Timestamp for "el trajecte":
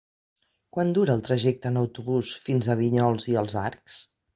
1.19-1.71